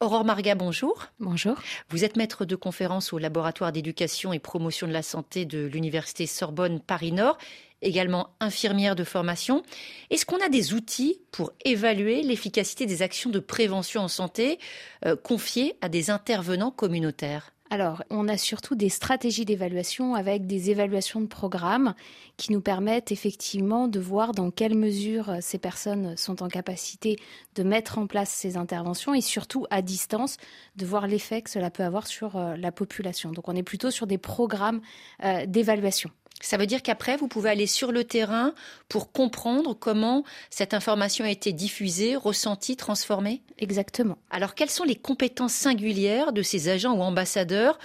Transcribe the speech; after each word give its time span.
Aurore 0.00 0.24
Marga, 0.24 0.54
bonjour. 0.54 1.06
Bonjour. 1.20 1.56
Vous 1.88 2.04
êtes 2.04 2.16
maître 2.16 2.44
de 2.44 2.54
conférence 2.54 3.14
au 3.14 3.18
laboratoire 3.18 3.72
d'éducation 3.72 4.34
et 4.34 4.38
promotion 4.38 4.86
de 4.86 4.92
la 4.92 5.00
santé 5.00 5.46
de 5.46 5.64
l'université 5.64 6.26
Sorbonne 6.26 6.80
Paris-Nord, 6.80 7.38
également 7.80 8.36
infirmière 8.38 8.94
de 8.94 9.04
formation. 9.04 9.62
Est-ce 10.10 10.26
qu'on 10.26 10.44
a 10.44 10.50
des 10.50 10.74
outils 10.74 11.22
pour 11.32 11.54
évaluer 11.64 12.22
l'efficacité 12.22 12.84
des 12.84 13.00
actions 13.00 13.30
de 13.30 13.38
prévention 13.38 14.02
en 14.02 14.08
santé 14.08 14.58
euh, 15.06 15.16
confiées 15.16 15.78
à 15.80 15.88
des 15.88 16.10
intervenants 16.10 16.70
communautaires? 16.70 17.55
Alors, 17.68 18.04
on 18.10 18.28
a 18.28 18.36
surtout 18.36 18.76
des 18.76 18.88
stratégies 18.88 19.44
d'évaluation 19.44 20.14
avec 20.14 20.46
des 20.46 20.70
évaluations 20.70 21.20
de 21.20 21.26
programmes 21.26 21.94
qui 22.36 22.52
nous 22.52 22.60
permettent 22.60 23.10
effectivement 23.10 23.88
de 23.88 23.98
voir 23.98 24.32
dans 24.32 24.52
quelle 24.52 24.76
mesure 24.76 25.36
ces 25.40 25.58
personnes 25.58 26.16
sont 26.16 26.44
en 26.44 26.48
capacité 26.48 27.18
de 27.56 27.64
mettre 27.64 27.98
en 27.98 28.06
place 28.06 28.30
ces 28.30 28.56
interventions 28.56 29.14
et 29.14 29.20
surtout 29.20 29.66
à 29.70 29.82
distance 29.82 30.36
de 30.76 30.86
voir 30.86 31.08
l'effet 31.08 31.42
que 31.42 31.50
cela 31.50 31.70
peut 31.70 31.82
avoir 31.82 32.06
sur 32.06 32.36
euh, 32.36 32.56
la 32.56 32.70
population. 32.70 33.32
Donc, 33.32 33.48
on 33.48 33.56
est 33.56 33.64
plutôt 33.64 33.90
sur 33.90 34.06
des 34.06 34.18
programmes 34.18 34.80
euh, 35.24 35.44
d'évaluation. 35.46 36.10
Ça 36.46 36.58
veut 36.58 36.66
dire 36.66 36.80
qu'après, 36.80 37.16
vous 37.16 37.26
pouvez 37.26 37.50
aller 37.50 37.66
sur 37.66 37.90
le 37.90 38.04
terrain 38.04 38.54
pour 38.88 39.10
comprendre 39.10 39.74
comment 39.74 40.22
cette 40.48 40.74
information 40.74 41.24
a 41.24 41.28
été 41.28 41.52
diffusée, 41.52 42.14
ressentie, 42.14 42.76
transformée? 42.76 43.42
Exactement. 43.58 44.16
Alors, 44.30 44.54
quelles 44.54 44.70
sont 44.70 44.84
les 44.84 44.94
compétences 44.94 45.54
singulières 45.54 46.32
de 46.32 46.42
ces 46.42 46.68
agents 46.68 46.94
ou 46.94 47.02
ambassadeurs? 47.02 47.80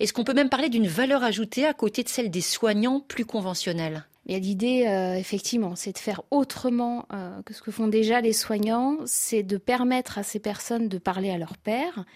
Est-ce 0.00 0.14
qu'on 0.14 0.24
peut 0.24 0.32
même 0.32 0.48
parler 0.48 0.70
d'une 0.70 0.86
valeur 0.86 1.22
ajoutée 1.24 1.66
à 1.66 1.74
côté 1.74 2.04
de 2.04 2.08
celle 2.08 2.30
des 2.30 2.40
soignants 2.40 3.00
plus 3.00 3.26
conventionnels? 3.26 4.06
L'idée, 4.24 4.86
euh, 4.86 5.14
effectivement, 5.16 5.76
c'est 5.76 5.92
de 5.92 5.98
faire 5.98 6.22
autrement 6.30 7.04
euh, 7.12 7.42
que 7.42 7.52
ce 7.52 7.60
que 7.60 7.70
font 7.70 7.86
déjà 7.86 8.22
les 8.22 8.32
soignants, 8.32 8.96
c'est 9.04 9.42
de 9.42 9.58
permettre 9.58 10.16
à 10.16 10.22
ces 10.22 10.40
personnes 10.40 10.88
de 10.88 10.96
parler 10.96 11.28
à 11.28 11.36
leur 11.36 11.58
père 11.58 12.06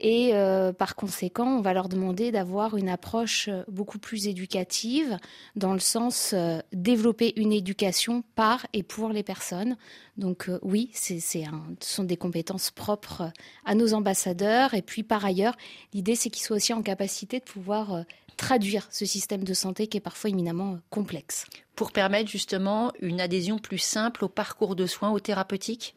et 0.00 0.30
euh, 0.34 0.72
par 0.72 0.94
conséquent, 0.94 1.58
on 1.58 1.60
va 1.60 1.72
leur 1.72 1.88
demander 1.88 2.30
d'avoir 2.30 2.76
une 2.76 2.88
approche 2.88 3.48
euh, 3.48 3.64
beaucoup 3.68 3.98
plus 3.98 4.28
éducative, 4.28 5.16
dans 5.56 5.72
le 5.72 5.80
sens 5.80 6.32
euh, 6.34 6.60
développer 6.72 7.32
une 7.40 7.52
éducation 7.52 8.22
par 8.36 8.66
et 8.72 8.84
pour 8.84 9.08
les 9.08 9.24
personnes. 9.24 9.76
Donc 10.16 10.50
oui, 10.62 10.90
c'est, 10.92 11.20
ce 11.20 11.40
sont 11.80 12.04
des 12.04 12.16
compétences 12.16 12.70
propres 12.70 13.32
à 13.64 13.74
nos 13.74 13.92
ambassadeurs. 13.92 14.74
Et 14.74 14.82
puis 14.82 15.02
par 15.02 15.24
ailleurs, 15.24 15.56
l'idée, 15.92 16.14
c'est 16.14 16.30
qu'ils 16.30 16.44
soient 16.44 16.56
aussi 16.56 16.72
en 16.72 16.82
capacité 16.82 17.38
de 17.40 17.44
pouvoir 17.44 18.04
traduire 18.36 18.88
ce 18.90 19.04
système 19.04 19.44
de 19.44 19.54
santé 19.54 19.86
qui 19.86 19.96
est 19.96 20.00
parfois 20.00 20.30
éminemment 20.30 20.78
complexe. 20.90 21.44
Pour 21.76 21.92
permettre 21.92 22.30
justement 22.30 22.92
une 23.00 23.20
adhésion 23.20 23.58
plus 23.58 23.78
simple 23.78 24.24
au 24.24 24.28
parcours 24.28 24.74
de 24.74 24.86
soins, 24.86 25.10
aux 25.10 25.20
thérapeutiques 25.20 25.94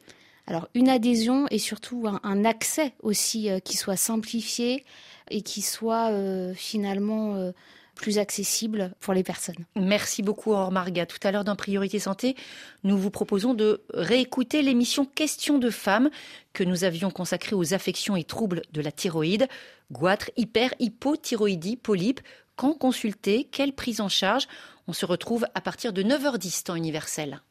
alors 0.51 0.67
une 0.73 0.89
adhésion 0.89 1.47
et 1.49 1.59
surtout 1.59 2.07
un, 2.23 2.43
accès 2.43 2.93
aussi 3.01 3.49
euh, 3.49 3.59
qui 3.59 3.77
soit 3.77 3.95
simplifié 3.95 4.83
et 5.29 5.43
qui 5.43 5.61
soit 5.61 6.11
euh, 6.11 6.53
finalement 6.53 7.35
euh, 7.35 7.53
plus 7.95 8.17
accessible 8.17 8.93
pour 8.99 9.13
les 9.13 9.23
personnes. 9.23 9.63
Merci 9.77 10.23
beaucoup, 10.23 10.51
Aurore 10.51 10.73
Marga. 10.73 11.05
Tout 11.05 11.19
à 11.23 11.31
l'heure 11.31 11.45
dans 11.45 11.55
Priorité 11.55 11.99
Santé, 11.99 12.35
nous 12.83 12.97
vous 12.97 13.11
proposons 13.11 13.53
de 13.53 13.81
réécouter 13.93 14.61
l'émission 14.61 15.05
Questions 15.05 15.57
de 15.57 15.69
femmes 15.69 16.09
que 16.51 16.65
nous 16.65 16.83
avions 16.83 17.11
consacrée 17.11 17.55
aux 17.55 17.73
affections 17.73 18.17
et 18.17 18.25
troubles 18.25 18.63
de 18.73 18.81
la 18.81 18.91
thyroïde, 18.91 19.47
goitre, 19.89 20.31
hyper, 20.35 20.73
hypothyroïdie, 20.79 21.77
polype. 21.77 22.19
Quand 22.57 22.73
consulter? 22.73 23.47
Quelle 23.49 23.71
prise 23.71 24.01
en 24.01 24.09
charge? 24.09 24.47
On 24.87 24.93
se 24.93 25.05
retrouve 25.05 25.45
à 25.55 25.61
partir 25.61 25.93
de 25.93 26.03
9h10 26.03 26.63
temps 26.63 26.75
universel. 26.75 27.41